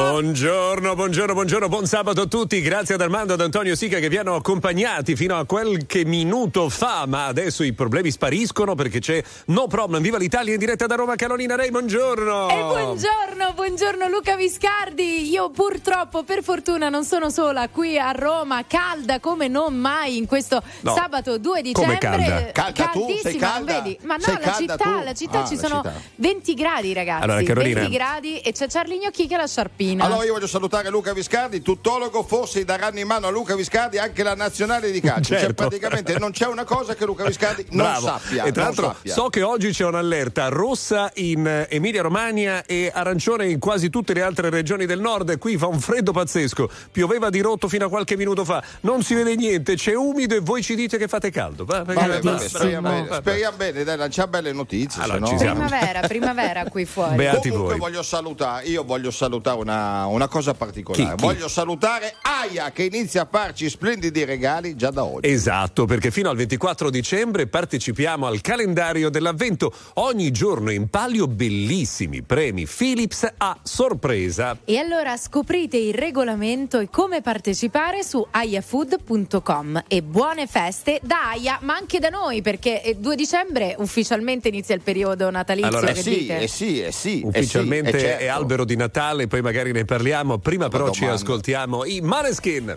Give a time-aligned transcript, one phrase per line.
[0.00, 2.60] Buongiorno, buongiorno, buongiorno, buon sabato a tutti.
[2.60, 6.68] Grazie ad Armando e ad Antonio Sica che vi hanno accompagnati fino a qualche minuto
[6.68, 10.02] fa, ma adesso i problemi spariscono perché c'è No Problem.
[10.02, 12.48] Viva l'Italia in diretta da Roma, Carolina Rei, buongiorno.
[12.50, 15.30] E buongiorno, buongiorno Luca Viscardi.
[15.30, 20.26] Io purtroppo, per fortuna, non sono sola qui a Roma, calda come non mai in
[20.26, 20.94] questo No.
[20.94, 21.96] sabato 2 dicembre.
[21.98, 22.52] Come calda?
[22.52, 23.80] Calda Caldissima, calda?
[23.80, 23.98] vedi?
[24.02, 25.04] Ma no, Sei la calda città, tu?
[25.04, 25.94] la città Ah, ci la sono città.
[26.16, 27.22] 20 gradi, ragazzi.
[27.24, 27.80] Allora, Carolina.
[27.80, 29.84] 20 gradi e c'è Charlie Gnocchi che ha la sciarpina.
[29.98, 34.22] Allora io voglio salutare Luca Viscardi, tuttologo, forse daranno in mano a Luca Viscardi anche
[34.22, 35.30] la nazionale di calcio.
[35.32, 35.54] Cioè Certo.
[35.68, 38.06] praticamente non c'è una cosa che Luca Viscardi non Bravo.
[38.06, 38.44] sappia.
[38.44, 39.12] E tra l'altro sappia.
[39.14, 44.22] so che oggi c'è un'allerta rossa in Emilia Romagna e arancione in quasi tutte le
[44.22, 45.38] altre regioni del nord.
[45.38, 46.68] Qui fa un freddo pazzesco.
[46.90, 48.62] Pioveva di rotto fino a qualche minuto fa.
[48.80, 51.64] Non si vede niente, c'è umido e voi ci dite che fate caldo.
[51.64, 55.02] Va, Vabbè, va, vabbè, va, speriamo, bene, speriamo bene, dai, lanciamo belle notizie.
[55.02, 55.34] Allora, no-.
[55.36, 57.14] Primavera, primavera qui fuori.
[57.16, 57.88] Beati Comunque voi.
[57.90, 59.75] voglio salutare, io voglio salutare una,
[60.08, 61.04] una cosa particolare.
[61.04, 61.22] Chi, chi?
[61.24, 65.28] Voglio salutare Aya che inizia a farci splendidi regali già da oggi.
[65.28, 69.72] Esatto, perché fino al 24 dicembre partecipiamo al calendario dell'avvento.
[69.94, 74.58] Ogni giorno in palio bellissimi premi Philips a sorpresa.
[74.64, 81.58] E allora scoprite il regolamento e come partecipare su ayafood.com e buone feste da Aya,
[81.62, 85.68] ma anche da noi perché il 2 dicembre ufficialmente inizia il periodo natalizio.
[85.68, 87.20] Allora, Eh che sì, eh sì, eh sì.
[87.20, 88.24] eh Ufficialmente sì, eh certo.
[88.24, 90.38] è albero di Natale, poi magari ne parliamo.
[90.38, 92.74] Prima però ci ascoltiamo i Maneskin.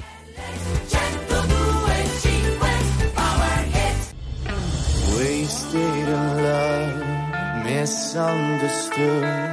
[5.16, 7.04] Wasted in love,
[7.64, 9.48] misunderstood.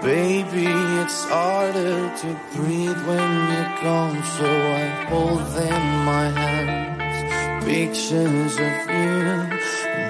[0.00, 0.66] Baby,
[1.00, 7.64] it's harder to breathe when you're gone, so I hold them in my hands.
[7.64, 9.48] Pictures of you,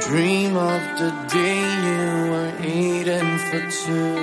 [0.09, 4.19] dream of the day you were eating for two.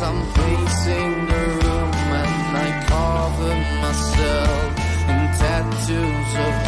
[0.00, 4.78] I'm facing the room and I cover myself
[5.10, 6.67] in tattoos of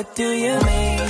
[0.00, 1.09] What do you mean?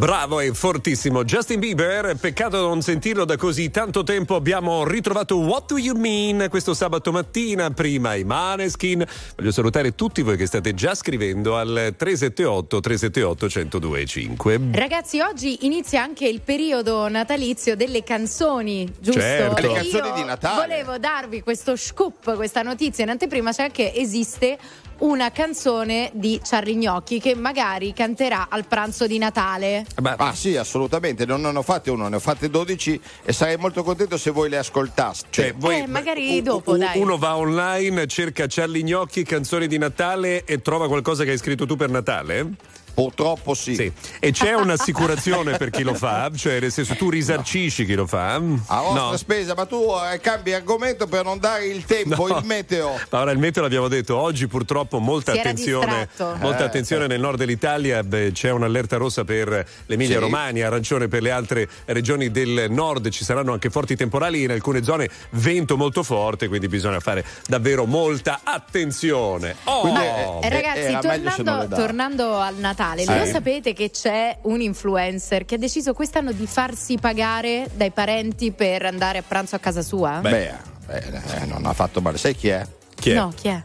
[0.00, 1.24] Bravo, e fortissimo.
[1.24, 4.34] Justin Bieber, peccato non sentirlo da così tanto tempo.
[4.34, 9.04] Abbiamo ritrovato What Do You Mean questo sabato mattina, prima i Maneskin.
[9.36, 13.46] Voglio salutare tutti voi che state già scrivendo al 378 378
[13.88, 14.60] 1025.
[14.72, 19.20] Ragazzi, oggi inizia anche il periodo natalizio delle canzoni, giusto?
[19.20, 19.68] Certo.
[19.68, 20.66] Le canzoni di Natale.
[20.66, 24.58] Volevo darvi questo scoop, questa notizia in anteprima, cioè che esiste
[25.00, 29.86] una canzone di Charlie Gnocchi che magari canterà al pranzo di Natale.
[30.00, 33.56] Ma, Ah sì, assolutamente, non ne ho fatte uno, ne ho fatte 12 e sarei
[33.56, 35.26] molto contento se voi le ascoltaste.
[35.30, 36.98] cioè, voi- Eh, magari u- dopo, u- dai.
[36.98, 41.66] Uno va online, cerca Charlie Gnocchi, canzoni di Natale e trova qualcosa che hai scritto
[41.66, 42.48] tu per Natale?
[42.94, 43.74] Purtroppo sì.
[43.74, 43.92] Sì.
[44.18, 46.30] E c'è un'assicurazione per chi lo fa?
[46.34, 48.34] Cioè, nel senso, tu risarcisci chi lo fa?
[48.34, 52.38] A vostra spesa, ma tu eh, cambi argomento per non dare il tempo, No.
[52.38, 52.98] il meteo.
[53.10, 57.20] Ma ora il meteo l'abbiamo detto, oggi purtroppo molta Si attenzione, molta Eh, attenzione nel
[57.20, 60.20] nord dell'Italia, beh, c'è un'allerta rossa per l'Emilia Sì.
[60.20, 64.82] Romagna, arancione per le altre regioni del nord, ci saranno anche forti temporali in alcune
[64.82, 69.56] zone, vento molto forte, quindi bisogna fare davvero molta attenzione.
[69.64, 69.80] Oh!
[69.80, 73.18] Quindi, Eh, Eh, ragazzi, tornando, tornando al Natale, Sì.
[73.18, 78.52] lo sapete che c'è un influencer che ha deciso quest'anno di farsi pagare dai parenti
[78.52, 80.20] per andare a pranzo a casa sua?
[80.20, 80.48] Beh,
[80.88, 81.02] eh,
[81.42, 82.16] eh, non ha fatto male.
[82.16, 82.66] Sai chi è?
[82.94, 83.14] Chi è?
[83.14, 83.60] No, chi è?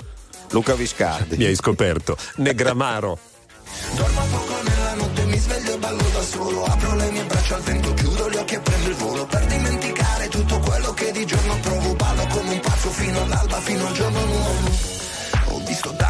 [0.52, 1.38] Luca Viscardi.
[1.38, 2.18] Mi hai scoperto.
[2.36, 3.18] Negramaro.
[3.96, 7.62] Dormo poco nella notte, mi sveglio e ballo da solo Apro le mie braccia al
[7.62, 11.58] vento, chiudo gli occhi e prendo il volo Per dimenticare tutto quello che di giorno
[11.62, 14.75] provo Ballo come un pazzo fino all'alba, fino al giorno nuovo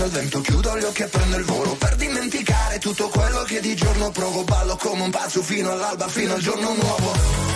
[0.00, 1.74] braccia al vento, chiudo gli occhi e prendo il volo.
[1.74, 6.34] Per dimenticare tutto quello che di giorno provo Ballo come un pazzo fino all'alba, fino
[6.34, 7.48] al giorno nuovo.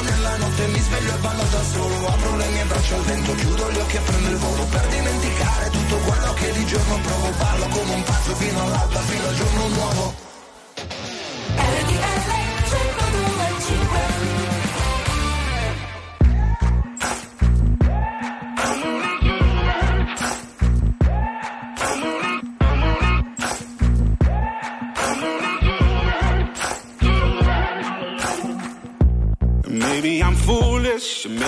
[0.00, 2.06] Nella notte, mi sveglio e ballo da solo.
[2.06, 4.64] Apro le mie braccia al vento, chiudo gli occhi e prendo il volo.
[4.64, 9.28] Per dimenticare tutto quello che di giorno provo Ballo come un pazzo fino all'alba, fino
[9.28, 10.29] al giorno nuovo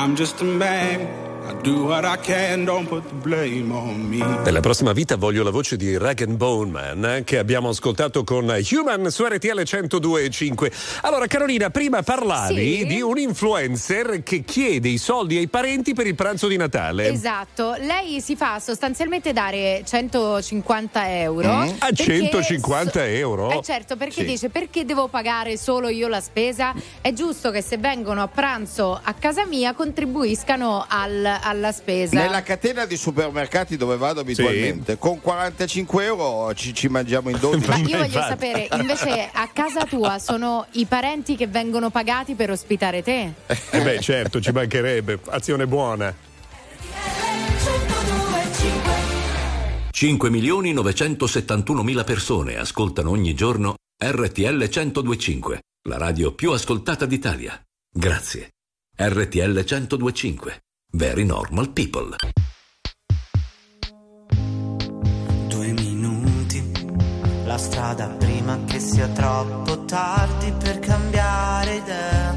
[0.00, 1.19] I'm just a man.
[1.60, 2.64] I do what I can.
[2.64, 4.16] Don't put the blame on me.
[4.44, 8.24] Nella prossima vita voglio la voce di Rag and Bone Man eh, che abbiamo ascoltato
[8.24, 11.00] con Human su RTL 102.5.
[11.02, 12.86] Allora Carolina, prima parlavi Sì.
[12.86, 17.08] di un influencer che chiede i soldi ai parenti per il pranzo di Natale.
[17.10, 21.48] Esatto, lei si fa sostanzialmente dare 150 euro.
[21.56, 21.68] Mm.
[21.80, 23.50] A perché 150 euro?
[23.50, 24.24] Eh certo, perché Sì.
[24.24, 26.72] dice perché devo pagare solo io la spesa?
[27.02, 32.18] È giusto che se vengono a pranzo a casa mia contribuiscano al- alla spesa.
[32.18, 37.68] Nella catena di supermercati dove vado abitualmente, con 45 euro ci, ci mangiamo in 12.
[37.68, 42.50] Ma io voglio sapere, invece a casa tua sono i parenti che vengono pagati per
[42.50, 43.32] ospitare te?
[43.70, 45.20] Eh beh, certo, ci mancherebbe.
[45.26, 46.14] Azione buona.
[49.90, 57.60] 5 milioni 971 mila persone ascoltano ogni giorno RTL 1025, la radio più ascoltata d'Italia.
[57.92, 58.52] Grazie.
[58.96, 60.60] RTL 1025.
[60.92, 62.16] Very normal people.
[65.48, 66.72] Due minuti,
[67.44, 72.34] la strada prima che sia troppo tardi per cambiare idea.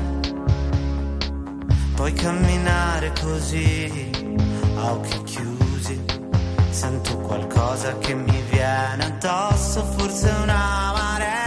[1.95, 4.11] Puoi camminare così,
[4.77, 6.03] a occhi chiusi.
[6.69, 11.42] Sento qualcosa che mi viene addosso, forse una marea.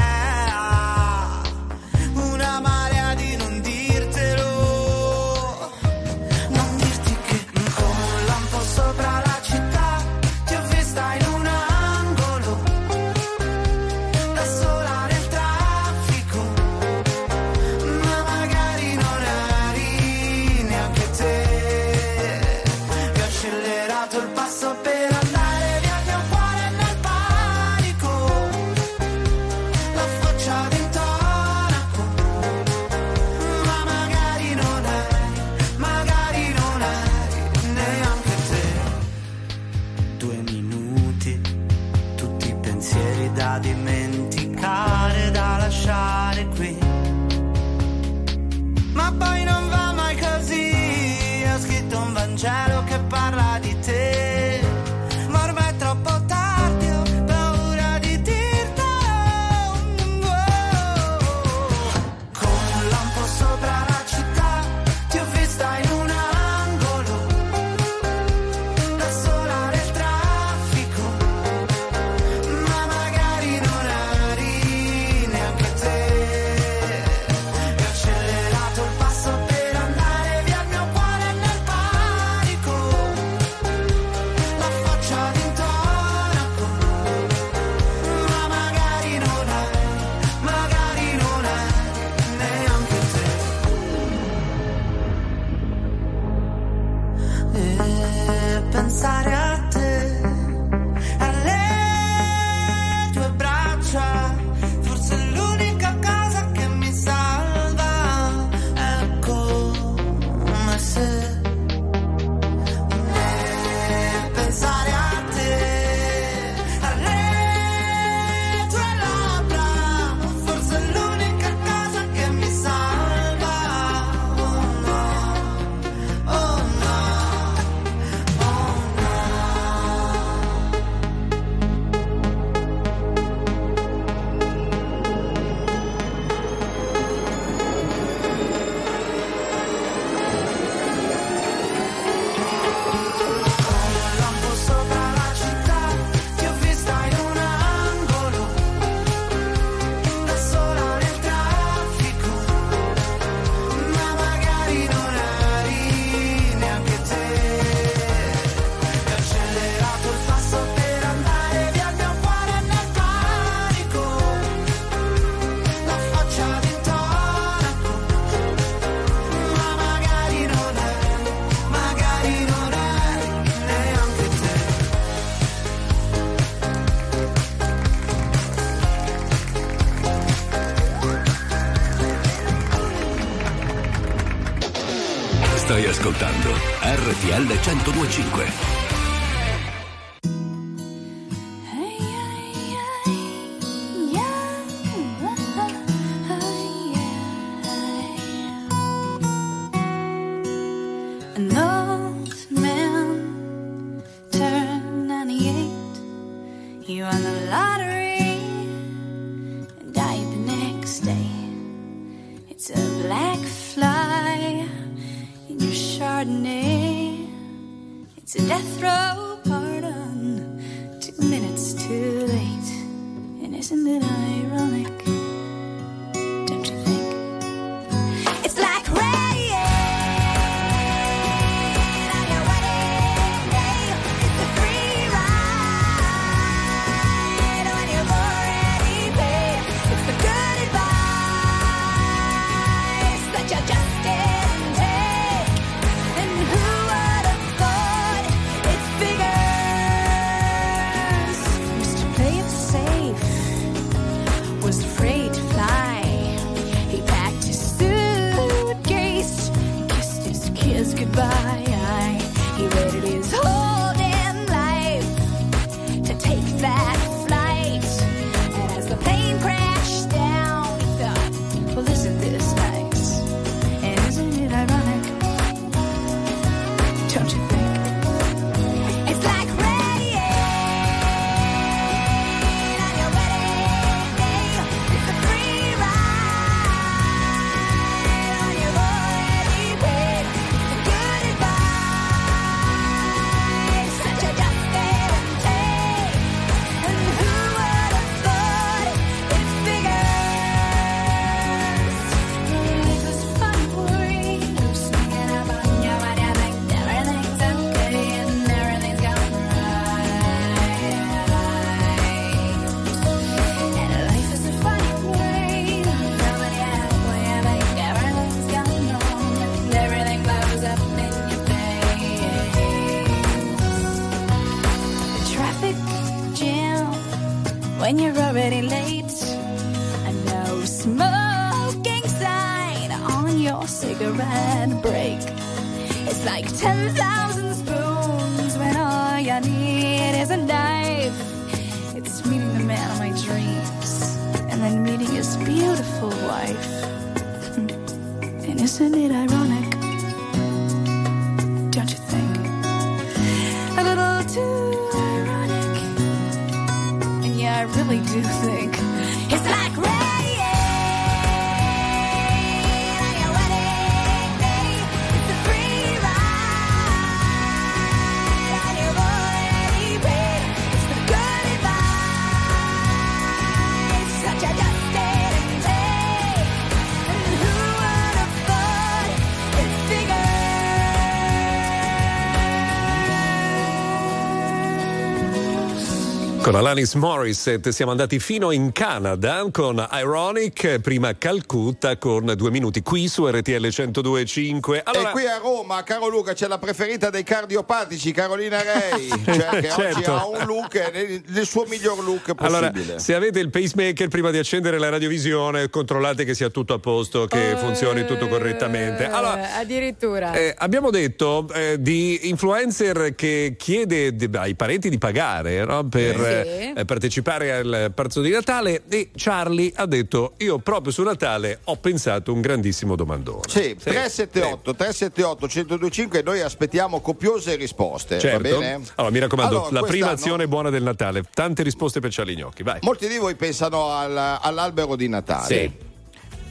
[386.46, 392.82] Con Alanis Morissette siamo andati fino in Canada con Ironic, prima Calcutta con due minuti
[392.82, 394.82] qui su RTL 1025.
[394.84, 399.60] Allora, E qui a Roma, caro Luca, c'è la preferita dei cardiopatici, Carolina Rei, cioè
[399.60, 400.14] che oggi Certo.
[400.14, 403.00] ha un look, nel, nel suo miglior look Allora, possibile.
[403.00, 407.26] se avete il pacemaker prima di accendere la radiovisione, controllate che sia tutto a posto,
[407.26, 409.08] che funzioni tutto correttamente.
[409.08, 410.32] Allora, Eh, addirittura.
[410.32, 416.34] Eh, abbiamo detto eh, di influencer che chiede ai parenti di pagare no, per Sì.
[416.74, 421.76] Eh, partecipare al pranzo di Natale e Charlie ha detto io proprio su Natale ho
[421.76, 423.42] pensato un grandissimo domandone.
[423.48, 428.48] Sì, 378 378 1025 noi aspettiamo copiose risposte, Certo.
[428.48, 428.82] va bene?
[428.96, 431.22] Allora, mi raccomando, Allora, la prima azione buona del Natale.
[431.32, 432.78] Tante risposte per Charlie Gnocchi, vai.
[432.82, 435.46] Molti di voi pensano al- all'albero di Natale.
[435.46, 435.85] Sì.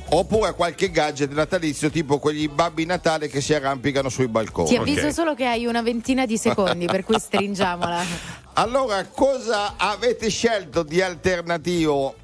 [0.09, 4.69] Oppure a qualche gadget natalizio tipo quegli babbi Natale che si arrampicano sui balconi.
[4.69, 8.33] Ti avviso solo che hai una ventina di secondi, per cui stringiamola.
[8.57, 12.15] Allora, cosa avete scelto di alternativo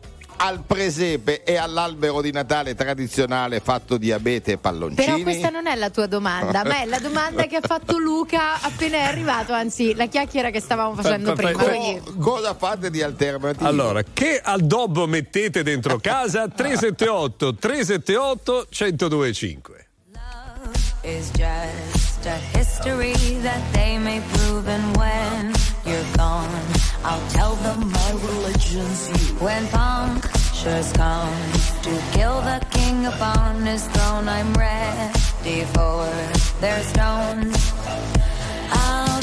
[0.44, 5.06] al presepe e all'albero di Natale tradizionale fatto di abete e palloncini?
[5.06, 8.60] Però questa non è la tua domanda, ma è la domanda che ha fatto Luca
[8.60, 12.02] appena è arrivato, anzi la chiacchiera che stavamo facendo Fa- fa- prima.
[12.02, 13.68] Co- cosa fate di alternativo?
[13.68, 16.48] Allora, che addobbo mettete dentro casa?
[16.48, 19.86] 378 378 1025.
[21.04, 25.52] is just a history that they may prove and when
[25.84, 31.34] you're gone I'll tell them my religion's you when punctures come
[31.82, 36.06] to kill the king upon his throne I'm ready for
[36.60, 37.74] their stones.
[38.72, 39.22] I'll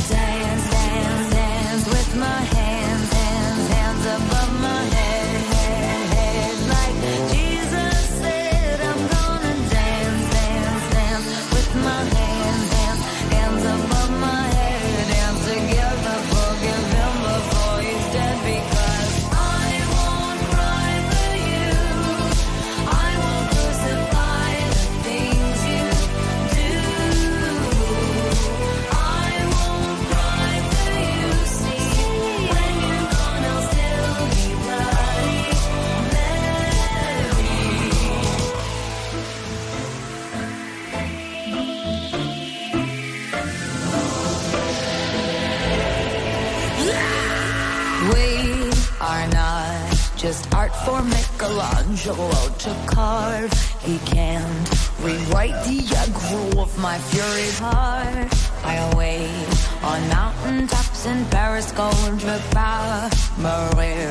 [50.19, 53.53] just art for Michelangelo to carve.
[53.83, 54.69] He can't
[55.01, 58.29] rewrite the aggro of my fury heart.
[58.65, 64.11] I wait on mountain tops in Paris, gold power, Maria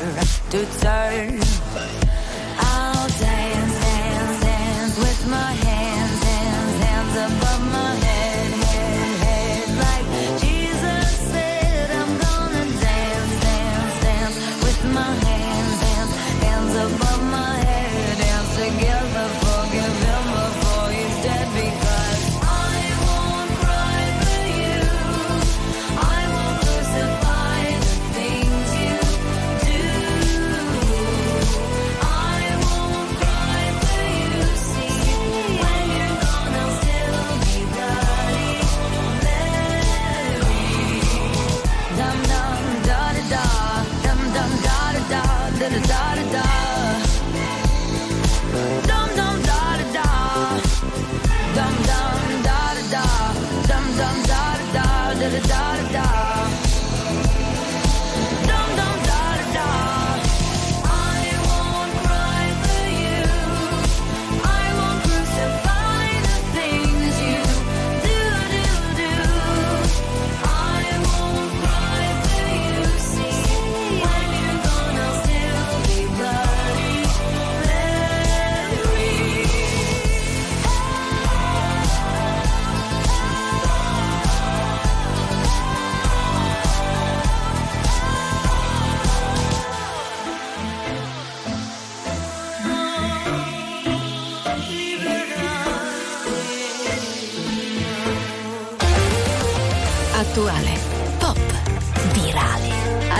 [0.50, 1.40] to turn.
[2.58, 5.67] I'll dance, dance, dance with my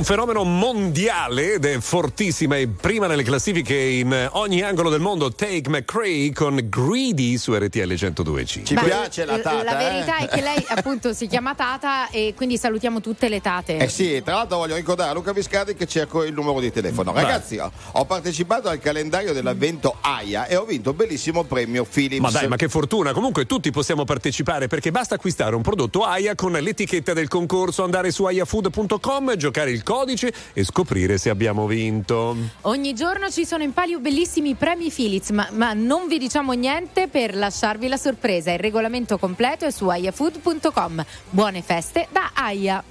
[0.00, 0.44] Questo è un fenomeno
[0.90, 6.32] mondiale ed è fortissima e prima nelle classifiche in ogni angolo del mondo Take McCray
[6.32, 8.64] con Greedy su RTL 102C.
[8.64, 10.24] Ci Beh, piace la tata, La verità eh?
[10.24, 13.76] è che lei appunto si chiama Tata e quindi salutiamo tutte le tate.
[13.76, 17.12] Eh sì, tra l'altro voglio ricordare a Luca Viscardi che cerco il numero di telefono.
[17.12, 22.20] Ragazzi, ho- ho partecipato al calendario dell'avvento AIA e ho vinto un bellissimo premio Philips.
[22.20, 23.12] Ma dai, ma che fortuna!
[23.12, 28.10] Comunque tutti possiamo partecipare perché basta acquistare un prodotto AIA con l'etichetta del concorso, andare
[28.10, 30.78] su aiafood.com, giocare il codice e scoprire
[31.18, 32.36] se abbiamo vinto.
[32.62, 37.08] Ogni giorno ci sono in palio bellissimi premi Philips, ma, ma non vi diciamo niente
[37.08, 38.52] per lasciarvi la sorpresa.
[38.52, 41.04] Il regolamento completo è su aiafood.com.
[41.30, 42.82] Buone feste da Aia.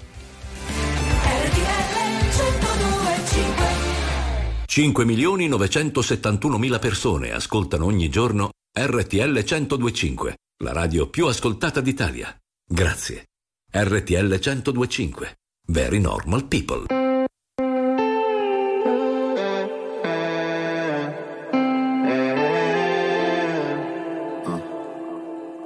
[1.23, 1.60] RTL
[2.30, 3.69] 102.5
[4.65, 12.34] 5 milioni 971 mila persone ascoltano ogni giorno RTL 1025, la radio più ascoltata d'Italia.
[12.65, 13.25] Grazie.
[13.71, 15.38] RTL 1025.
[15.67, 16.99] Very normal people.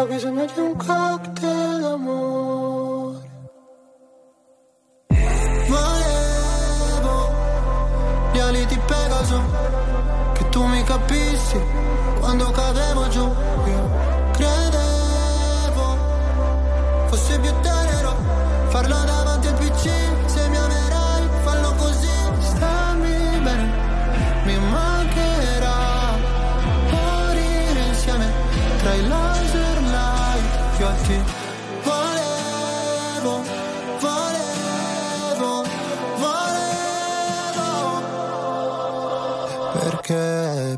[0.00, 3.18] Ho bisogno di un cocktail d'amore.
[5.66, 7.30] Volevo
[8.32, 9.42] gli ali di Pegaso,
[10.34, 11.60] che tu mi capissi
[12.20, 13.28] quando cadevo giù.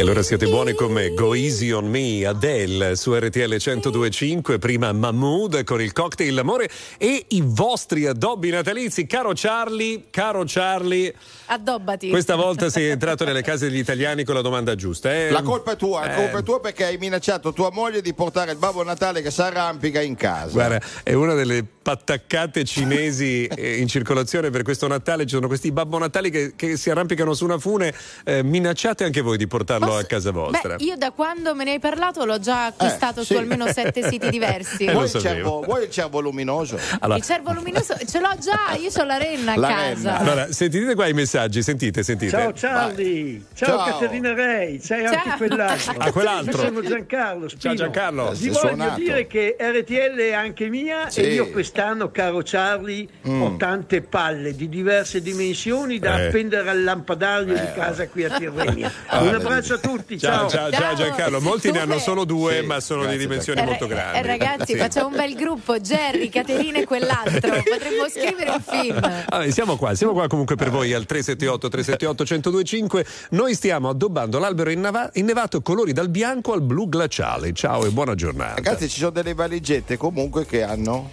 [0.00, 1.12] E allora siete buoni con me.
[1.12, 4.58] Go easy on me, Adele su RTL 1025.
[4.58, 9.04] Prima Mahmood con il cocktail L'amore e i vostri addobbi natalizi.
[9.04, 11.14] Caro Charlie, caro Charlie,
[11.52, 12.08] Addobbati.
[12.10, 15.12] questa volta sei entrato nelle case degli italiani con la domanda giusta.
[15.12, 15.30] eh?
[15.30, 16.16] La colpa è tua, la Eh.
[16.16, 19.40] colpa è tua perché hai minacciato tua moglie di portare il Babbo Natale che si
[19.40, 20.52] arrampica in casa.
[20.52, 25.24] Guarda, è una delle pattaccate cinesi eh, in circolazione per questo Natale.
[25.24, 27.92] Ci sono questi babbo Natali che, che si arrampicano su una fune.
[28.24, 30.76] Eh, minacciate anche voi di portarlo a casa vostra.
[30.76, 33.38] Beh, io da quando me ne hai parlato l'ho già acquistato Eh, su sì.
[33.40, 34.84] almeno sette siti diversi.
[34.84, 36.78] Eh, vuoi, il cervo, vuoi il cervo luminoso?
[37.00, 39.84] Allora, Il cervo luminoso ce l'ho già, io ho la renna a La casa.
[39.88, 40.18] renna.
[40.18, 42.30] allora, sentite qua i messaggi, sentite, sentite.
[42.30, 43.98] Ciao Charlie, ciao, Ciao.
[43.98, 45.22] Caterina Rei, c'è Ciao.
[45.24, 45.94] anche quell'altro.
[45.98, 46.60] Ah, quell'altro.
[46.62, 47.62] Io sono Giancarlo Spino.
[47.62, 48.30] Ciao Giancarlo.
[48.32, 48.98] Vi voglio suonato.
[49.00, 51.20] dire che RTL è anche mia Sì.
[51.22, 56.26] e io quest'anno, caro Charlie, ho tante palle di diverse dimensioni da Eh.
[56.28, 58.90] appendere al lampadario di casa qui a Tirrenia.
[59.12, 60.70] Ah, Un abbraccio a tutti, Ciao, ciao.
[60.70, 60.94] ciao, ciao.
[60.94, 61.40] Giancarlo.
[61.40, 62.00] Molti ne hanno Dove?
[62.02, 64.18] solo due, Sì, ma sono grazie, di dimensioni Eh, molto ra- grandi.
[64.18, 64.78] eh, ragazzi, Sì.
[64.78, 67.50] facciamo un bel gruppo, Jerry, Caterina e quell'altro.
[67.62, 69.00] Potremmo scrivere un film.
[69.28, 71.06] Vabbè, siamo qua, siamo qua comunque per voi al
[71.36, 73.06] 378 378 1025.
[73.30, 77.52] Noi stiamo addobbando l'albero innevato colori dal bianco al blu glaciale.
[77.52, 78.54] Ciao e buona giornata.
[78.54, 81.10] Ragazzi, ci sono delle valigette comunque che hanno.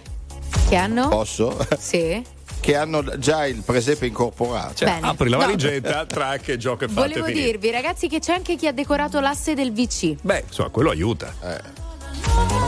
[0.68, 1.08] Che hanno?
[1.08, 1.56] Posso?
[1.78, 2.22] Sì.
[2.60, 4.74] che hanno già il presepe incorporato.
[4.74, 5.06] Cioè, Bene.
[5.06, 5.44] apri la No.
[5.46, 9.20] valigetta, track, gioco e fatto Volevo e dirvi, ragazzi, che c'è anche chi ha decorato
[9.20, 10.16] l'asse del VC.
[10.20, 11.32] Beh, insomma, quello aiuta.
[11.40, 12.67] Mi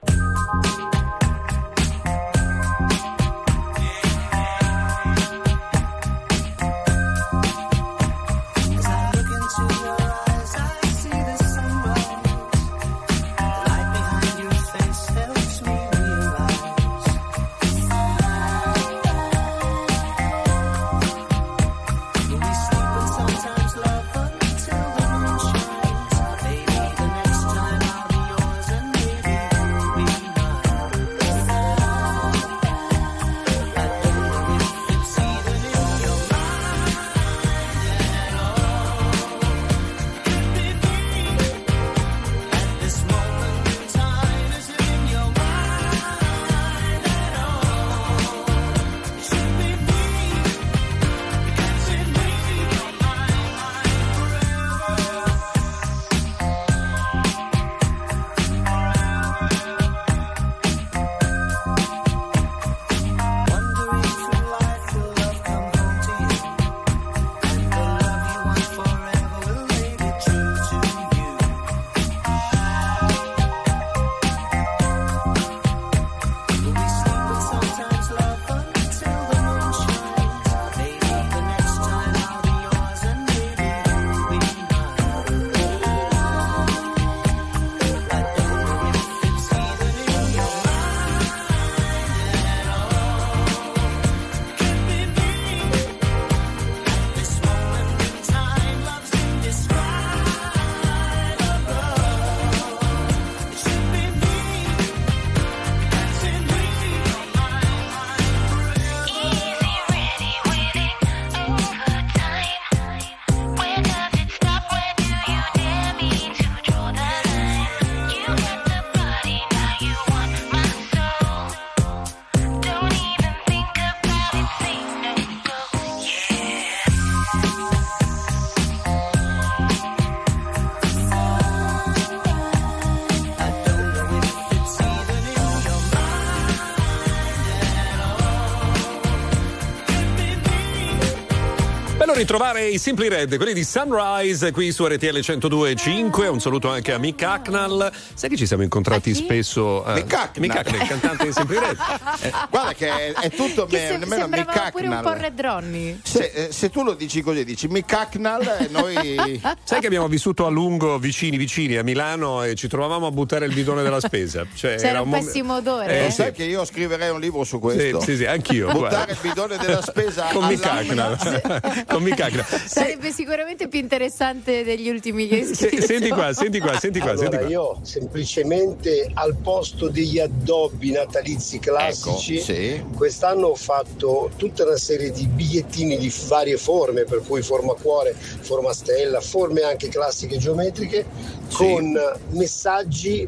[142.21, 146.27] Ritrovare i Simply Red, quelli di Sunrise qui su RTL 102.5.
[146.29, 147.91] Un saluto anche a Mick Hacknall.
[148.13, 149.83] Sai che ci siamo incontrati spesso?
[149.85, 150.31] eh, Mick Hacknall.
[150.47, 151.77] Mick Hacknall, il cantante di Simply Red.
[152.21, 155.13] Eh, Guarda che è, è tutto Che me, se- nemmeno Mick sembrava pure un po'.
[155.13, 155.99] Red Ronnie.
[156.03, 159.41] Se, eh, se tu lo dici così, dici Mick Hacknall, e noi.
[159.63, 163.45] Sai che abbiamo vissuto a lungo vicini vicini a Milano e ci trovavamo a buttare
[163.47, 164.45] il bidone della spesa.
[164.53, 166.05] Cioè, C'era era un mom- pessimo odore.
[166.05, 166.17] Eh, sì.
[166.17, 167.99] sai che io scriverei un libro su questo?
[168.01, 168.67] Sì, sì, sì, anch'io.
[168.69, 169.11] Buttare guarda.
[169.11, 170.63] il bidone della spesa Con Mick.
[170.65, 171.85] Hacknall.
[171.87, 172.45] Con Mick Hacknall.
[172.65, 177.35] Sarebbe sicuramente più interessante degli ultimi che Se- senti qua, senti qua, senti qua, senti
[177.35, 177.47] Allora qua.
[177.49, 182.83] io semplicemente al posto degli addobbi natalizi classici Ecco, sì.
[182.95, 188.13] quest'anno ho fatto tutta una serie di bigliettini di varie forme per cui forma cuore,
[188.13, 191.05] forma stella, forme anche classiche geometriche
[191.53, 191.97] con
[192.29, 193.27] messaggi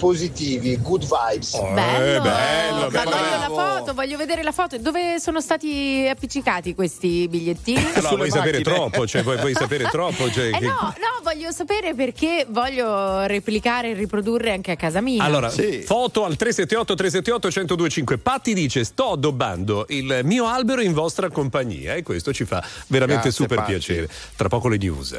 [0.00, 1.52] positivi, good vibes.
[1.54, 3.10] Oh, Bello, bello, Ma bello.
[3.10, 4.78] voglio la foto, voglio vedere la foto.
[4.78, 7.82] Dove sono stati appiccicati questi bigliettini?
[7.82, 8.74] No, Sulle vuoi sapere macchine.
[8.76, 10.30] troppo, cioè vuoi, vuoi sapere troppo.
[10.30, 15.00] Cioè, Eh che- no, no, voglio sapere perché voglio replicare e riprodurre anche a casa
[15.02, 15.22] mia.
[15.22, 15.82] Allora, Sì.
[15.82, 18.16] foto al 378 378 1025.
[18.18, 21.94] Patti dice: Sto addobbando il mio albero in vostra compagnia.
[21.94, 23.70] E questo ci fa veramente Grazie, super Patti.
[23.72, 24.08] piacere.
[24.34, 25.18] Tra poco le news.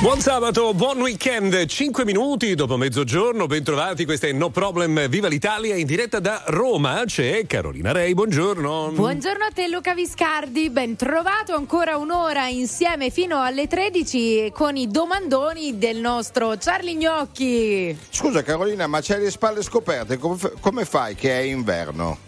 [0.00, 5.74] Buon sabato, buon weekend, 5 minuti dopo mezzogiorno, bentrovati, questa è No Problem Viva l'Italia
[5.74, 8.92] in diretta da Roma, c'è Carolina Rei, buongiorno.
[8.92, 14.86] Buongiorno a te Luca Viscardi, ben trovato ancora un'ora insieme fino alle 13 con i
[14.86, 17.98] domandoni del nostro Charlie Gnocchi.
[18.10, 22.26] Scusa Carolina, ma c'hai le spalle scoperte, come fai che è inverno?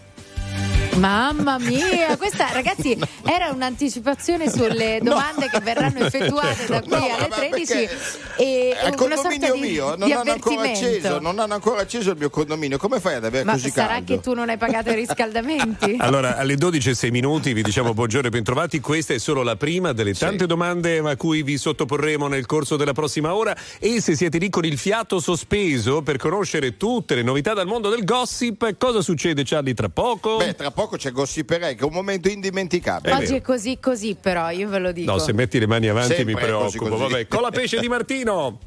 [0.95, 7.27] Mamma mia, questa ragazzi era un'anticipazione sulle domande che verranno effettuate da qui No, alle
[7.29, 7.97] ma 13 perché
[8.37, 12.29] e sorta condominio di, mio non di hanno acceso, non hanno ancora acceso il mio
[12.29, 12.77] condominio.
[12.77, 14.13] Come fai ad avere Ma così sarà caldo?
[14.13, 15.95] che tu non hai pagato i riscaldamenti?
[15.99, 18.79] Allora, alle 12 e 6 minuti vi diciamo buongiorno e bentrovati.
[18.79, 22.93] Questa è solo la prima delle tante domande a cui vi sottoporremo nel corso della
[22.93, 23.55] prossima ora.
[23.79, 27.89] E se siete lì con il fiato sospeso per conoscere tutte le novità dal mondo
[27.89, 30.37] del gossip, cosa succede, Charlie, tra poco?
[30.37, 33.13] Beh, tra poco c'è Gossiperei, che è un momento indimenticabile.
[33.13, 35.11] Oggi è così così però, io ve lo dico.
[35.11, 36.97] No, se metti le mani avanti Sempre mi è così, preoccupo.
[36.97, 37.11] così.
[37.11, 38.59] Vabbè, con la pesce di Martino.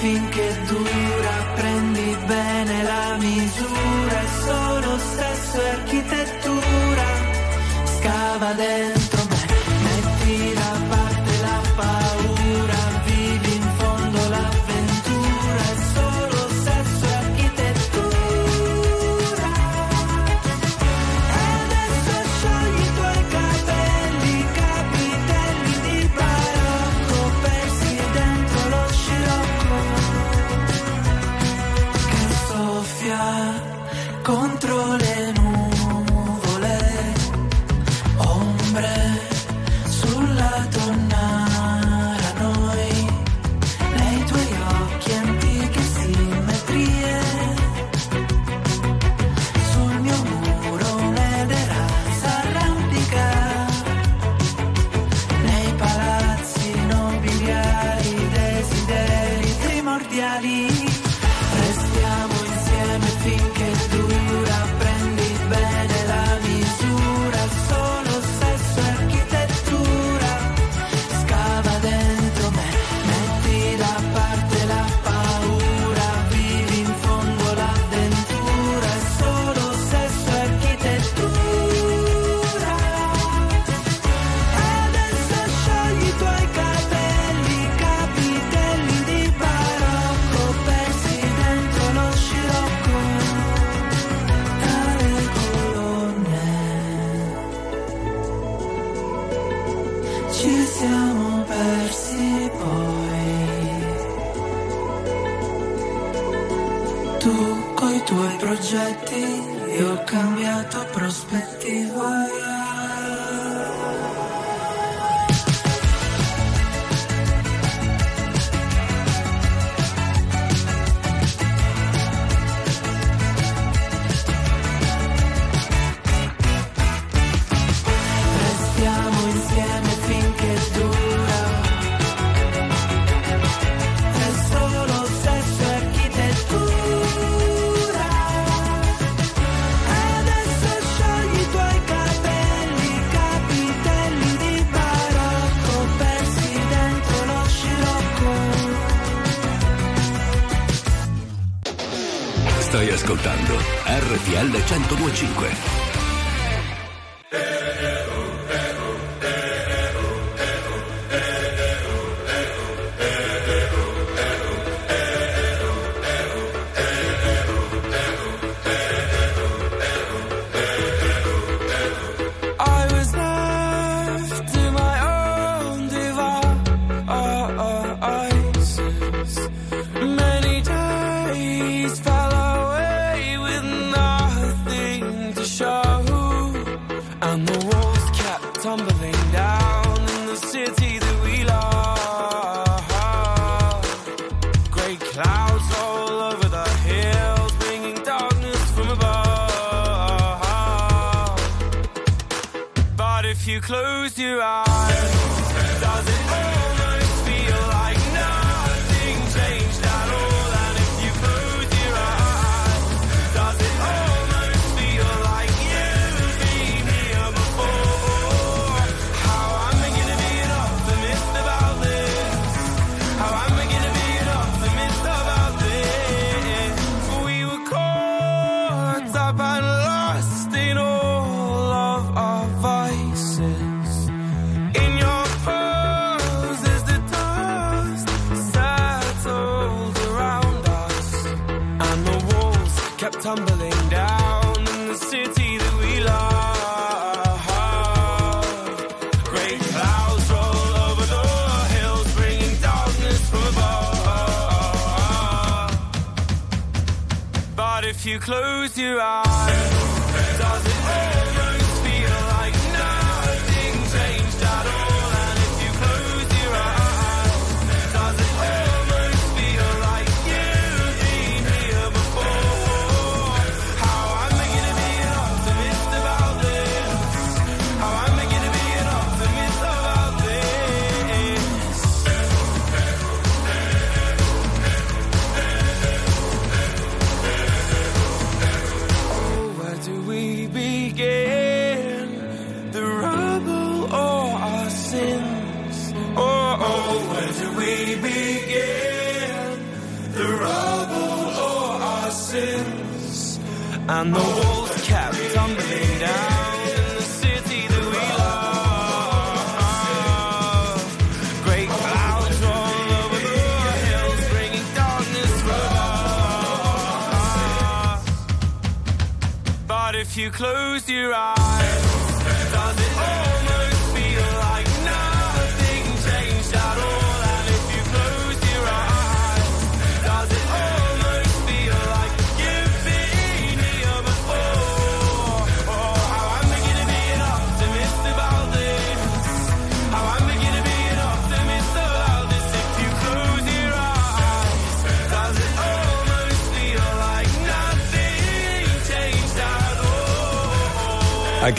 [0.00, 7.04] Finché dura, prendi bene la misura, è solo stesso architettura.
[7.84, 8.99] Scava dentro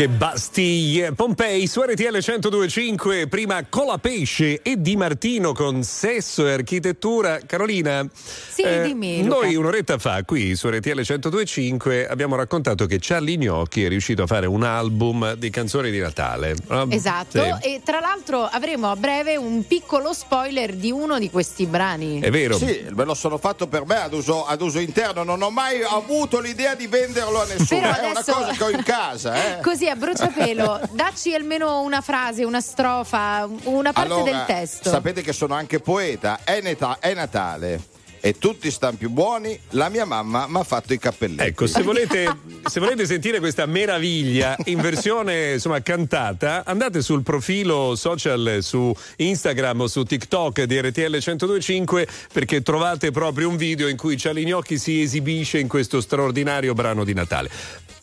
[0.01, 7.37] Che Bastille, Pompei su RTL 1025, prima Colapesce e Di Martino con Sesso e Architettura.
[7.45, 13.37] Carolina, sì, eh, dimmi, noi un'oretta fa qui su RTL 1025 abbiamo raccontato che Charlie
[13.37, 16.55] Gnocchi è riuscito a fare un album di canzoni di Natale.
[16.69, 17.75] Ah, esatto, sì.
[17.75, 22.21] e tra l'altro avremo a breve un piccolo spoiler di uno di questi brani.
[22.21, 22.57] È vero?
[22.57, 25.83] Sì, me lo sono fatto per me ad uso, ad uso interno, non ho mai
[25.83, 28.35] avuto l'idea di venderlo a nessuno, Però è adesso...
[28.35, 29.57] una cosa che ho in casa.
[29.57, 29.61] Eh.
[29.61, 34.89] Così a bruciapelo, dacci almeno una frase, una strofa, una parte allora, del testo.
[34.89, 39.89] Sapete che sono anche poeta, è, neta- è Natale e tutti stanno più buoni, la
[39.89, 41.49] mia mamma mi ha fatto i cappelletti.
[41.49, 42.37] Ecco, se volete,
[42.69, 49.81] se volete, sentire questa meraviglia in versione insomma, cantata, andate sul profilo social su Instagram
[49.81, 55.01] o su TikTok di RTL 1025 perché trovate proprio un video in cui Cialignocchi si
[55.01, 57.49] esibisce in questo straordinario brano di Natale.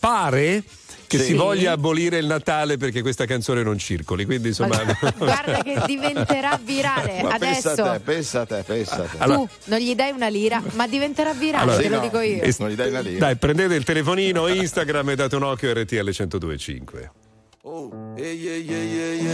[0.00, 0.64] Pare
[1.08, 1.24] che Sì.
[1.24, 4.80] si voglia abolire il Natale perché questa canzone non circoli, quindi insomma...
[5.16, 8.00] Guarda che diventerà virale Ma pensa a te, adesso.
[8.04, 9.16] pensa a te, pensa a te.
[9.18, 12.02] Allora- tu non gli dai una lira, ma diventerà virale, Allora- te lo no.
[12.02, 12.42] dico io.
[12.42, 13.18] E- Non gli dai una lira.
[13.18, 17.10] Dai, prendete il telefonino, Instagram e date un occhio a RTL 1025.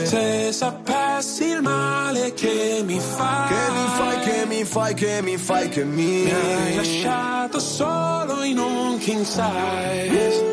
[0.04, 5.36] Se sapessi il male che mi fai, Che mi fai, che mi fai, che mi
[5.36, 10.08] fai, che mi mi hai lasciato solo in un king size.
[10.10, 10.52] Io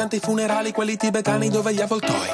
[0.00, 2.28] presente i funerali, quelli tibetani dove gli avvoltoi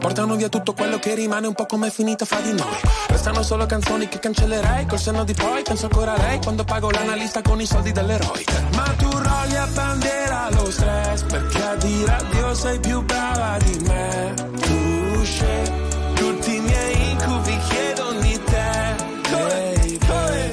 [0.00, 2.80] portano via tutto quello che rimane un po' come è finito fra di noi.
[3.06, 5.62] Restano solo canzoni che cancellerei col senno di poi.
[5.62, 8.44] Penso ancora a lei quando pago l'analista con i soldi dell'eroe.
[8.74, 13.78] Ma tu rolli a bandiera lo stress perché a dire addio sei più brava di
[13.86, 14.34] me.
[14.60, 15.70] Tu scegli
[16.14, 19.10] tutti i miei incubi chiedono di te.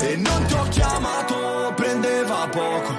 [0.02, 2.99] E non ti ho chiamato, prendeva poco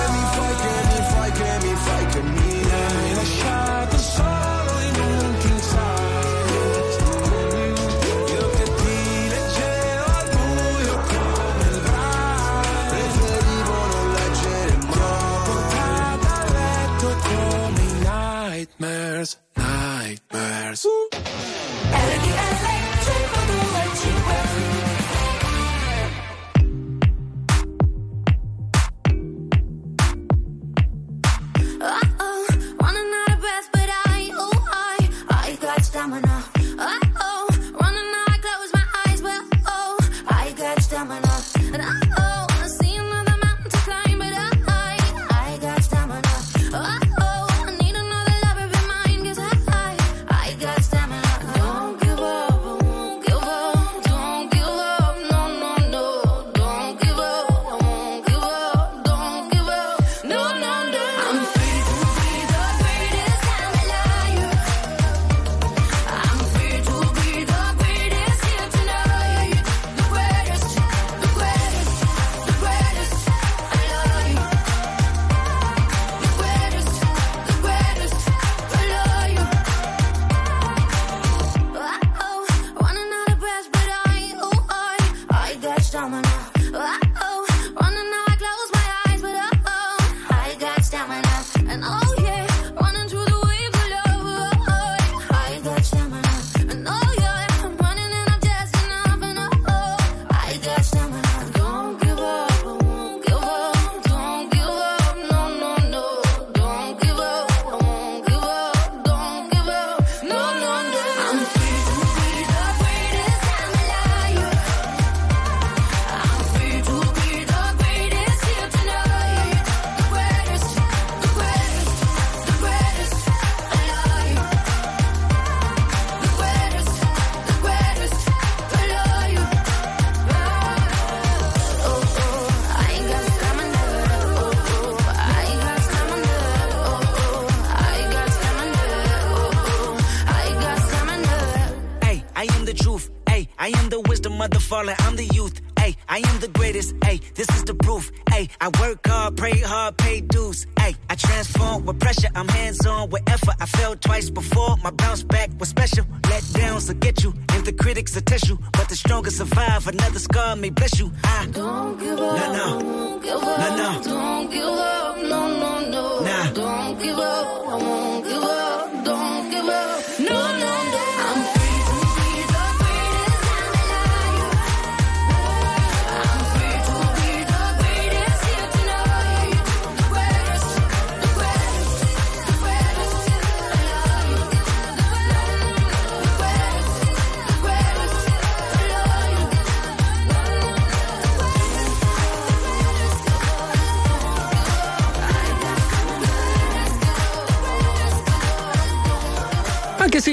[144.71, 145.59] falling, I'm the youth.
[145.77, 147.00] Hey, I am the greatest.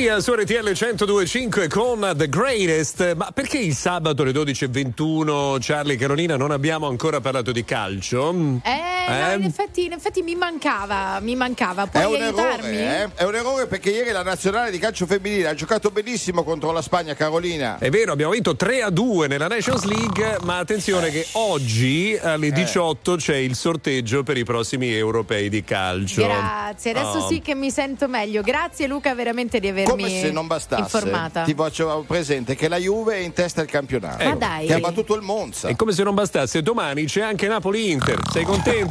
[0.07, 3.16] Eh, su RTL 1025 con The Greatest.
[3.16, 8.32] Ma perché il sabato alle 12.21, Charlie e Carolina, non abbiamo ancora parlato di calcio?
[8.62, 9.35] Eh, no, Eh?
[9.37, 11.85] in, effetti, in effetti mi mancava, mi mancava.
[11.85, 12.77] È Puoi un aiutarmi?
[12.77, 13.09] errore, eh?
[13.15, 16.83] È un errore perché ieri la nazionale di calcio femminile ha giocato benissimo contro la
[16.83, 17.79] Spagna, Carolina.
[17.79, 22.21] È vero, abbiamo vinto 3 a 2 nella Nations League, ma attenzione che oggi Eh.
[22.27, 26.23] alle 18 c'è il sorteggio per i prossimi europei di calcio.
[26.25, 27.27] Grazie, adesso Oh.
[27.29, 28.43] sì che mi sento meglio.
[28.43, 31.43] Grazie Luca veramente di avermi Come se non bastasse, informata.
[31.45, 34.25] ti faccio presente che la Juve è in testa al campionato.
[34.25, 34.67] Ma dai.
[34.67, 35.69] Che ha battuto il Monza.
[35.69, 38.21] E come se non bastasse, domani c'è anche Napoli-Inter.
[38.31, 38.45] Sei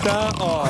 [0.08, 0.44] contenta?
[0.44, 0.66] Oh.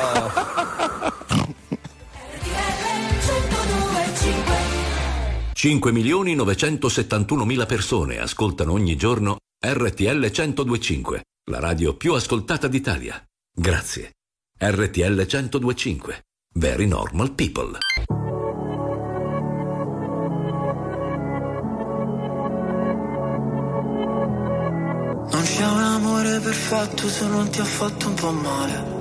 [5.52, 13.20] 5 milioni 971 mila persone ascoltano ogni giorno RTL 1025, la radio più ascoltata d'Italia.
[13.52, 14.12] Grazie.
[14.56, 16.22] RTL 1025.
[16.54, 17.78] Very normal people.
[25.30, 28.97] Non c'è un amore perfetto se non ti ha fatto un po' male.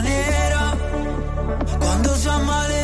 [0.00, 0.76] nera.
[1.78, 2.83] Quando già maledetti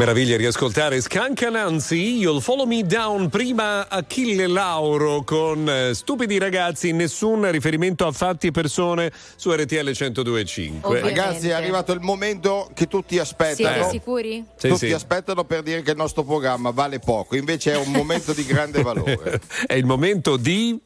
[0.00, 7.50] Meraviglia riascoltare Scancananzi, You'll Follow Me Down, prima Achille Lauro con eh, Stupidi ragazzi, nessun
[7.50, 11.00] riferimento a fatti e persone su RTL 1025.
[11.00, 13.74] Ragazzi, è arrivato il momento che tutti aspettano.
[13.74, 14.42] Siete sicuri?
[14.56, 14.92] Sì, tutti sì.
[14.92, 18.80] aspettano per dire che il nostro programma vale poco, invece è un momento di grande
[18.80, 19.38] valore.
[19.66, 20.80] È il momento di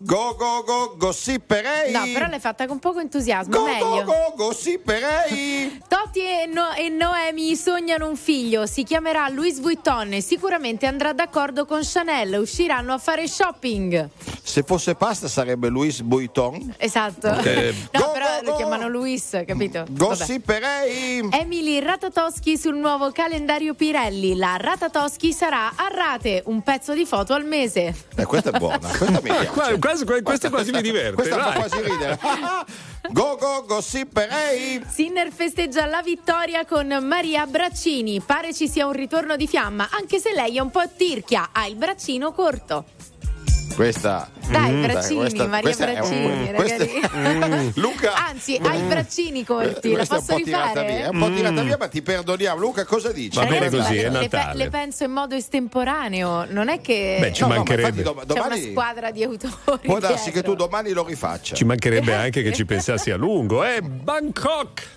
[0.00, 1.90] Go go go gossiperei!
[1.90, 4.04] No, però l'hai fatta con poco entusiasmo, Go meglio.
[4.04, 5.80] go go gossiperei!
[5.88, 11.12] Totti e, No- e Noemi sognano un figlio, si chiamerà Louis Vuitton e sicuramente andrà
[11.12, 14.08] d'accordo con Chanel, usciranno a fare shopping.
[14.40, 16.74] Se fosse pasta sarebbe Luis Vuitton.
[16.78, 17.26] Esatto.
[17.28, 17.74] Ok.
[17.98, 19.78] No, però lo chiamano Luis, capito?
[19.80, 19.90] Vabbè.
[19.92, 21.28] Gossiperei!
[21.32, 24.36] Emily Ratatoschi sul nuovo calendario Pirelli.
[24.36, 27.92] La Ratatoschi sarà a rate, un pezzo di foto al mese.
[28.16, 29.78] Eh, questa è buona, questa mi piace.
[30.22, 31.14] Questa quasi mi diverte.
[31.14, 31.54] Questa fa dai.
[31.54, 32.18] quasi ridere.
[33.10, 34.84] Go go gossiperei!
[34.86, 38.20] Sinner festeggia la vittoria con Maria Braccini.
[38.20, 41.66] Pare ci sia un ritorno di fiamma, anche se lei è un po' tirchia, ha
[41.66, 42.84] il braccino corto.
[43.74, 44.28] Questa.
[44.50, 47.08] Dai, Mm, braccini, questa- Maria questa è un- Braccini, questa- ragazzi.
[47.16, 47.68] Mm.
[47.82, 48.12] Luca.
[48.28, 50.86] Anzi, ha i braccini corti, la è posso po' tirata rifare?
[50.96, 51.66] via, è un po' tirata Mm.
[51.66, 52.58] via, ma ti perdoniamo.
[52.60, 53.36] Luca, cosa dici?
[53.38, 54.64] Va bene Ragazzi, così, ma è le, le Natale.
[54.64, 57.88] le penso in modo estemporaneo, non è che Beh, ci No, no, ma mancherebbe.
[57.88, 59.50] infatti dom- c'è una domani squadra di autori.
[59.82, 60.50] può darsi che dietro.
[60.52, 61.54] tu domani lo rifaccia.
[61.54, 63.64] Ci mancherebbe anche che ci pensassi a lungo.
[63.64, 64.96] Eh, Bangkok!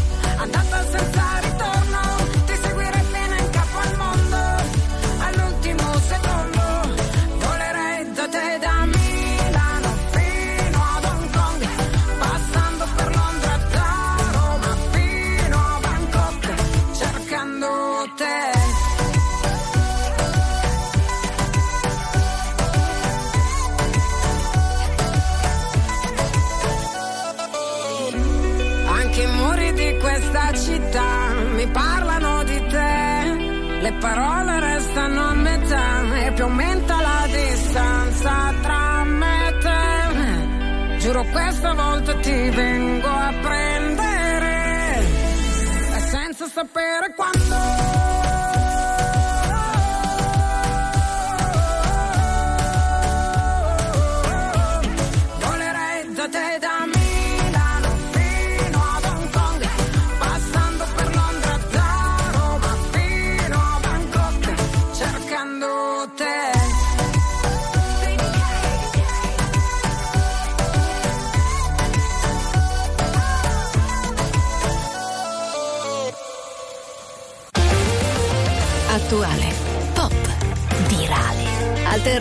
[0.93, 1.40] and fly.
[34.01, 40.97] parole restano a metà e più aumenta la distanza tra me e te.
[40.97, 44.99] Giuro questa volta ti vengo a prendere
[45.95, 47.90] e senza sapere quando.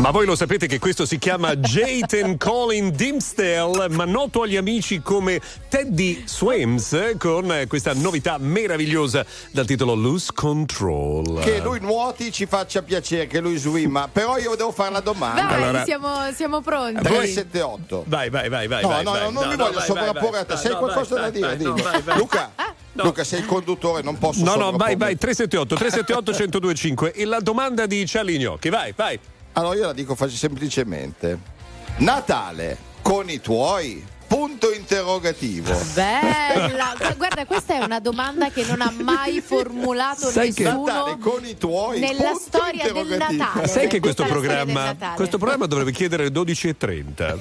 [0.00, 5.02] Ma voi lo sapete che questo si chiama Jayton Colin Dimsdale, ma noto agli amici
[5.02, 11.40] come Teddy Swims, con questa novità meravigliosa dal titolo Loose Control.
[11.40, 15.42] Che lui nuoti ci faccia piacere, che lui swimma, però io devo fare la domanda.
[15.42, 17.02] Dai, allora, siamo, siamo, pronti.
[17.02, 18.04] 378.
[18.06, 18.80] Vai, vai, vai, vai.
[18.80, 20.56] No, vai, no, vai, no, non no, mi no, voglio sovrapporre a te.
[20.56, 21.82] Se hai qualcosa da dire, dimmi.
[22.16, 22.52] Luca.
[22.54, 23.04] Ah, no.
[23.04, 24.42] Luca, sei il conduttore, non posso.
[24.42, 27.12] No, no, vai, vai, 378 378 1025.
[27.12, 29.20] E la domanda di Cialigno, che vai, vai.
[29.52, 31.58] Allora io la dico semplicemente.
[31.98, 35.76] Natale con i tuoi punto interrogativo.
[35.92, 40.92] Bella, cioè, guarda, questa è una domanda che non ha mai formulato Sai nessuno che
[40.92, 43.66] Natale con i tuoi nella storia del Natale.
[43.66, 47.38] Sai che questo programma, questo programma dovrebbe chiedere 12 e 30.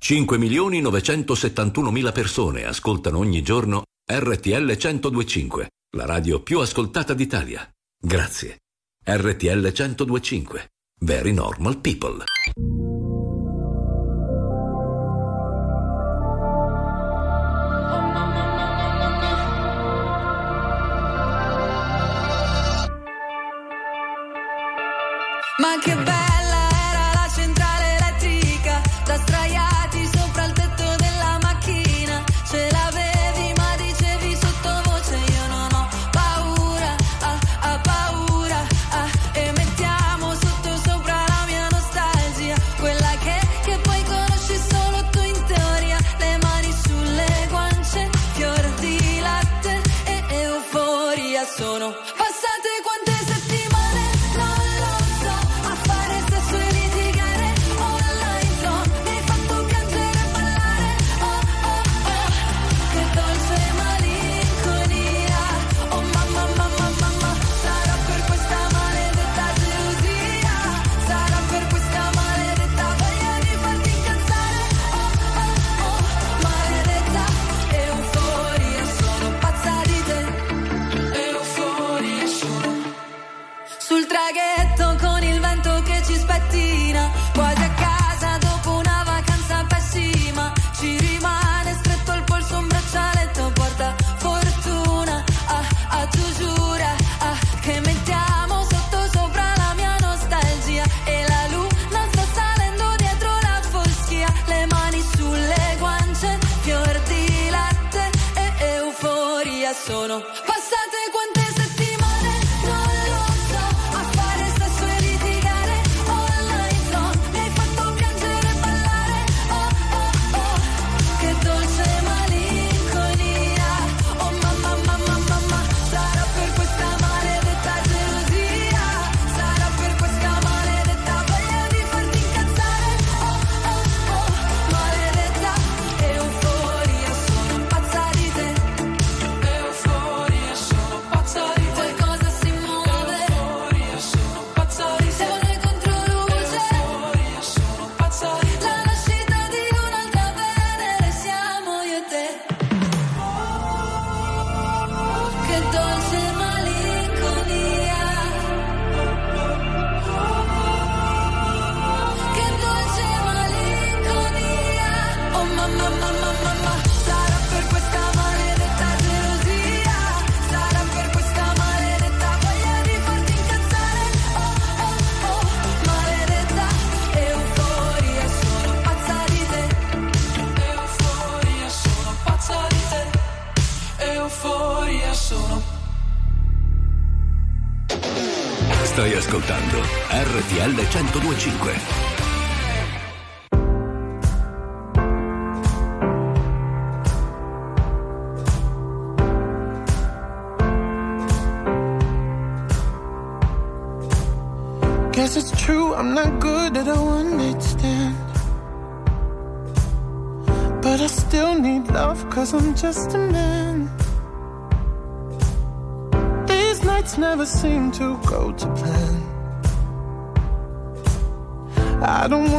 [0.00, 7.68] 5.971.000 persone ascoltano ogni giorno RTL 1025, la radio più ascoltata d'Italia.
[8.00, 8.58] Grazie.
[9.04, 10.70] RTL 1025.
[11.00, 12.24] Very normal people.
[25.58, 26.07] Ma che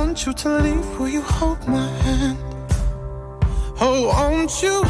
[0.09, 2.39] want you to leave, will you hold my hand?
[3.79, 4.88] Oh, won't you?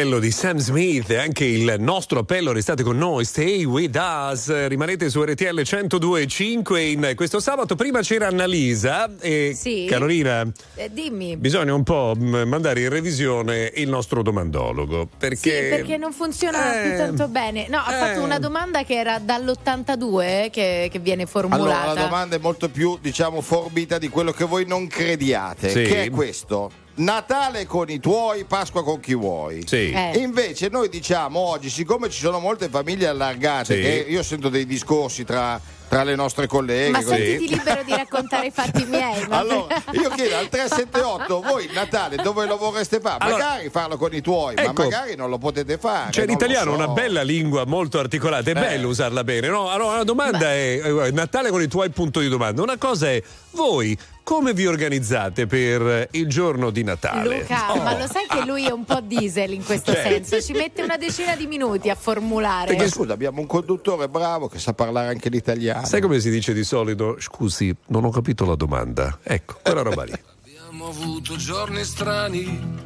[0.00, 2.52] L'appello di Sam Smith e anche il nostro appello.
[2.52, 4.66] Restate con noi, stay with us.
[4.66, 7.76] Rimanete su RTL 102.5 in questo sabato.
[7.76, 9.84] Prima c'era Annalisa e Sì.
[9.86, 10.46] Carolina.
[10.74, 11.36] Eh, dimmi.
[11.36, 16.88] Bisogna un po' mandare in revisione il nostro domandologo Sì, perché, perché non funziona Eh,
[16.88, 17.66] più tanto bene.
[17.68, 17.98] No, ha eh.
[17.98, 21.92] fatto una domanda che era dall'82 che, che viene Allora, formulata.
[21.92, 25.68] la domanda è molto più, diciamo, forbita di quello che voi non crediate.
[25.68, 25.82] Sì.
[25.82, 26.70] Che è questo?
[27.00, 29.62] Natale con i tuoi, Pasqua con chi vuoi.
[29.66, 29.90] Sì.
[29.90, 30.18] Eh.
[30.18, 33.80] Invece noi diciamo oggi, siccome ci sono molte famiglie allargate, Sì.
[33.80, 35.58] che io sento dei discorsi tra,
[35.88, 36.90] tra le nostre colleghe.
[36.90, 37.16] Ma così.
[37.16, 39.24] sentiti libero di raccontare i fatti miei.
[39.28, 43.16] ma- Allora, io chiedo al 378, voi Natale dove lo vorreste fare?
[43.24, 44.72] Allora- magari farlo con i tuoi, Ecco.
[44.72, 46.10] ma magari non lo potete fare.
[46.14, 46.82] Non l'italiano lo so.
[46.84, 48.60] una bella lingua molto articolata, è Eh.
[48.60, 49.48] bello usarla bene.
[49.48, 49.70] No?
[49.70, 52.60] Allora, la domanda è: eh, Natale con i tuoi punti di domanda.
[52.60, 53.22] Una cosa è:
[53.52, 53.96] voi
[54.30, 57.40] come vi organizzate per il giorno di Natale?
[57.40, 57.82] Luca, Oh.
[57.82, 60.02] ma lo sai che lui è un po' diesel in questo Cioè.
[60.02, 60.40] senso?
[60.40, 62.68] Ci mette una decina di minuti a formulare.
[62.76, 65.84] Perché scusa, abbiamo un conduttore bravo che sa parlare anche l'italiano.
[65.84, 67.16] Sai come si dice di solito?
[67.18, 69.18] Scusi, non ho capito la domanda.
[69.24, 70.12] Ecco, quella roba lì.
[70.44, 72.78] Abbiamo avuto giorni strani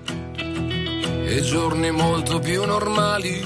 [1.27, 3.45] e giorni molto più normali.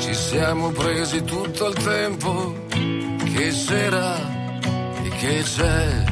[0.00, 4.16] Ci siamo presi tutto il tempo che c'era
[5.04, 6.11] e che c'è.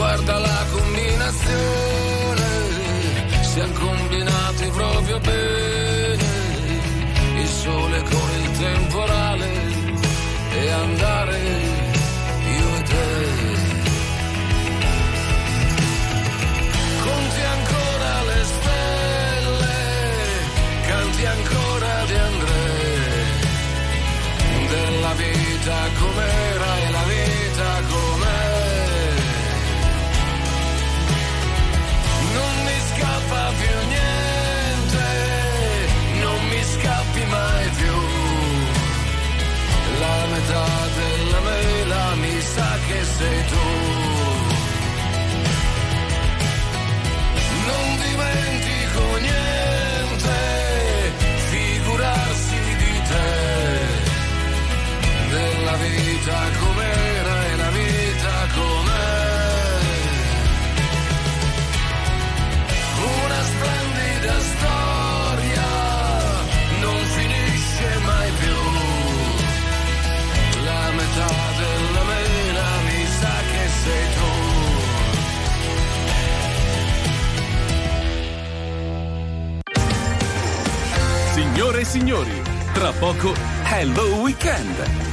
[0.00, 2.48] guarda la combinazione,
[3.42, 6.24] si è combinati proprio bene,
[7.36, 9.48] il sole con il temporale
[10.52, 11.38] e andare
[12.56, 13.08] io e te.
[17.04, 19.76] Conti ancora le stelle,
[20.86, 23.38] canti ancora di Andrea,
[24.72, 26.79] della vita com'era
[43.20, 43.69] they do
[81.84, 82.42] signori,
[82.72, 83.34] tra poco
[83.64, 85.09] Hello Weekend.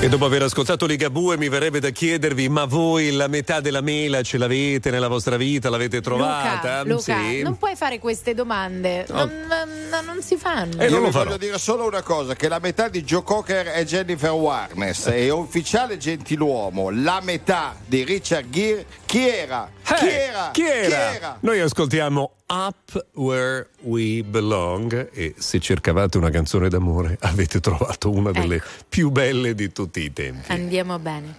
[0.00, 4.22] E dopo aver ascoltato Ligabue mi verrebbe da chiedervi, ma voi la metà della mela
[4.22, 5.68] ce l'avete nella vostra vita?
[5.70, 6.84] L'avete trovata?
[6.84, 7.42] Luca, Luca, Sì.
[7.42, 9.24] non puoi fare queste domande, No.
[9.24, 10.80] non, non- non si fanno.
[10.84, 14.30] Io vi voglio dire solo una cosa: che la metà di Joe Cocker è Jennifer
[14.30, 19.68] Warnes e ufficiale gentiluomo, la metà di Richard Gere, chi era?
[19.94, 20.50] Chi Eh, era?
[20.52, 21.36] Chi era?
[21.40, 28.30] Noi ascoltiamo Up Where We Belong e se cercavate una canzone d'amore avete trovato una
[28.32, 28.66] delle Ecco.
[28.88, 30.50] più belle di tutti i tempi.
[30.52, 31.34] Andiamo bene.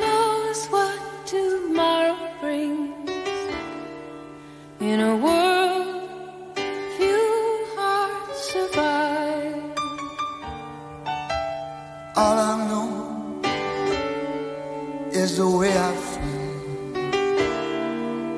[0.00, 3.10] knows what tomorrow brings
[4.80, 5.55] in a world
[12.18, 12.88] All I know
[15.10, 17.02] is the way I feel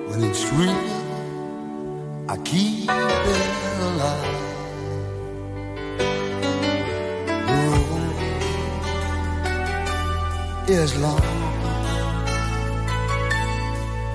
[0.09, 0.91] when it's real.
[2.29, 4.35] I keep it alive.
[7.49, 8.17] Road
[10.69, 11.23] is long.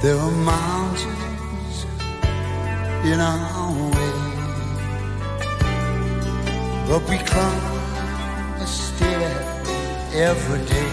[0.01, 1.85] There are mountains
[3.05, 4.13] in our way,
[6.89, 7.72] but we climb
[10.15, 10.83] every day.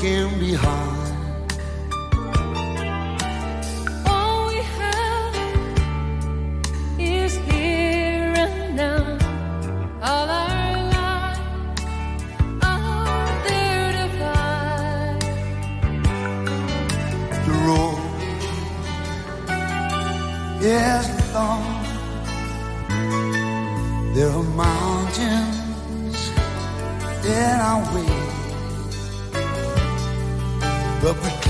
[0.00, 0.89] can be hard.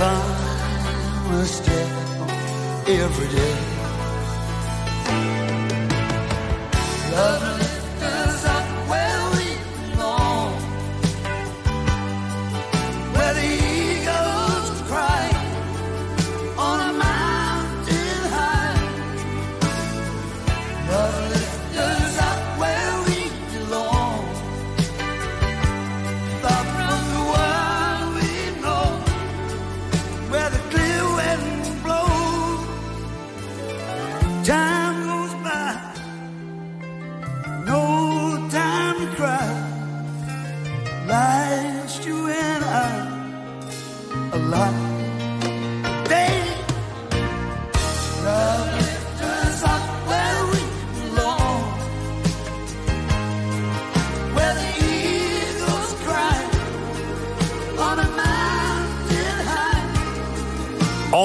[0.01, 1.89] Climb a step
[2.89, 3.70] every day.
[34.51, 34.80] Time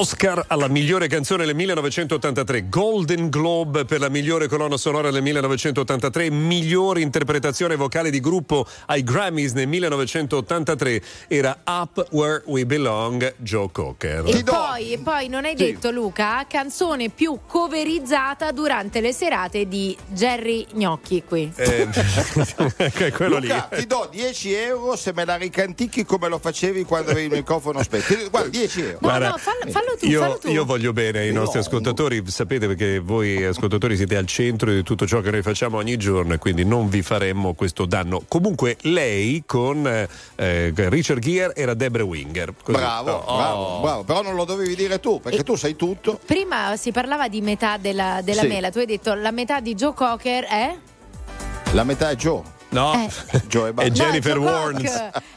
[0.05, 6.29] Oscar alla migliore canzone del 1983, Golden Globe per la migliore colonna sonora del 1983,
[6.29, 13.69] migliore interpretazione vocale di gruppo ai Grammys nel 1983 era Up Where We Belong, Joe
[13.71, 14.25] Cocker.
[14.27, 15.71] E poi, e poi non hai Sì.
[15.71, 21.51] detto Luca, canzone più coverizzata durante le serate di Jerry Gnocchi qui.
[21.55, 21.87] Eh,
[22.77, 23.79] è quello Luca, lì.
[23.79, 27.81] ti do 10 euro se me la ricantichi come lo facevi quando avevi il microfono
[27.81, 28.13] spento.
[28.29, 28.97] Guarda, 10 euro.
[29.01, 30.47] No, no, falla, falla fallo tu, Io, fallo tu.
[30.49, 35.05] io voglio bene ai nostri ascoltatori, sapete perché voi ascoltatori siete al centro di tutto
[35.07, 38.21] ciò che noi facciamo ogni giorno e quindi non vi faremmo questo danno.
[38.27, 42.53] Comunque lei con eh, Richard Gere era Deborah Winger.
[42.63, 42.77] Così.
[42.77, 43.37] Bravo, Oh.
[43.37, 46.19] bravo, bravo, però non lo dovevi dire tu, perché tu sai tutto.
[46.25, 48.47] Prima si parlava di metà della, della Sì.
[48.47, 50.75] mela, tu hai detto la metà di Joe Cocker è?
[51.71, 52.41] La metà è Joe.
[52.75, 53.09] No,
[53.47, 53.89] Joe e è.
[53.89, 54.91] Jennifer No, Warnes.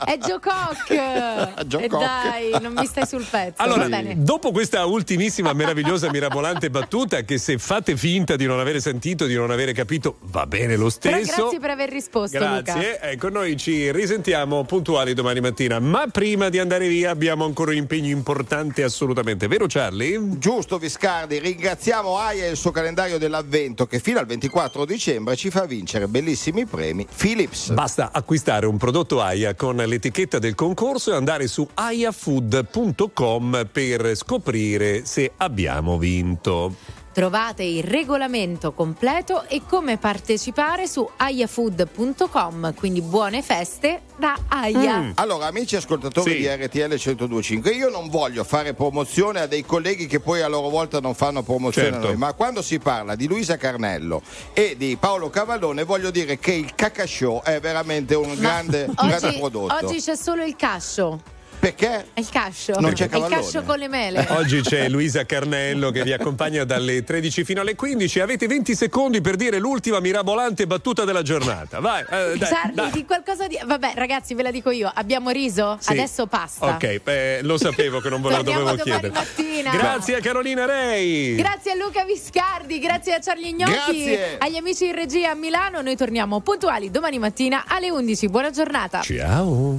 [0.05, 1.63] È Joe Cock.
[1.67, 2.05] Joe e Cock.
[2.05, 3.63] dai, non mi stai sul pezzo.
[3.63, 4.15] Allora, va bene.
[4.19, 9.35] dopo questa ultimissima, meravigliosa, mirabolante battuta, che se fate finta di non avere sentito, di
[9.35, 11.37] non avere capito, va bene lo Però stesso.
[11.43, 12.61] grazie per aver risposto, Luca.
[12.63, 17.71] Grazie, ecco noi ci risentiamo puntuali domani mattina, ma prima di andare via abbiamo ancora
[17.71, 20.39] un impegno importante assolutamente, vero Charlie?
[20.39, 25.51] Giusto Viscardi, ringraziamo Aia e il suo calendario dell'avvento che fino al 24 dicembre ci
[25.51, 27.71] fa vincere bellissimi premi Philips.
[27.73, 35.05] Basta acquistare un prodotto AIA con l'etichetta del concorso e andare su aiafood.com per scoprire
[35.05, 36.75] se abbiamo vinto.
[37.13, 42.75] Trovate il regolamento completo e come partecipare su aiafood.com.
[42.75, 45.13] Quindi buone feste da Aia.
[45.15, 46.37] Allora, amici ascoltatori Sì.
[46.39, 50.69] di RTL 1025, io non voglio fare promozione a dei colleghi che poi a loro
[50.69, 52.05] volta non fanno promozione Certo.
[52.05, 54.23] a noi, ma quando si parla di Luisa Carnello
[54.53, 58.95] e di Paolo Cavallone, voglio dire che il Caca Show è veramente un grande, un
[59.09, 59.75] grande Oggi, prodotto.
[59.87, 61.21] oggi c'è solo il cascio.
[61.59, 62.07] Perché?
[62.15, 62.79] È il cascio.
[62.79, 63.41] Non c'è È il Cavallone.
[63.43, 64.27] cascio con le mele.
[64.31, 68.21] Oggi c'è Luisa Carnello che vi accompagna dalle 13 fino alle 15.
[68.21, 71.81] Avete 20 secondi per dire l'ultima mirabolante battuta della giornata.
[71.81, 72.91] Vai, eh, dai, Charlie, dai.
[72.93, 73.59] di qualcosa di.
[73.65, 74.91] Vabbè, ragazzi, ve la dico io.
[74.93, 75.77] Abbiamo riso?
[75.81, 75.91] Sì.
[75.93, 76.67] Adesso basta.
[76.67, 79.13] Ok, eh, lo sapevo che non ve lo Torniamo dovevo domani chiedere.
[79.13, 79.71] mattina.
[79.73, 81.35] Grazie a Carolina Rei.
[81.35, 84.37] Grazie a Luca Viscardi, grazie a Charlie Gnocchi, Grazie.
[84.39, 85.81] agli amici in regia a Milano.
[85.83, 88.29] Noi torniamo puntuali domani mattina alle 11.
[88.29, 89.01] Buona giornata.
[89.01, 89.79] Ciao.